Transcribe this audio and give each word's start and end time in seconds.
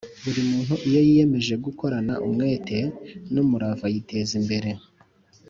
buri 0.23 0.41
muntu 0.49 0.73
iyo 0.87 0.99
yiyemeje 1.07 1.53
gukorana 1.65 2.13
umwete 2.25 2.77
n'umurava 3.33 3.85
yiteza 3.93 4.31
imbere 4.41 4.69